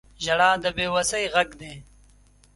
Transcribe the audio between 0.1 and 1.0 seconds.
•ژړا د بې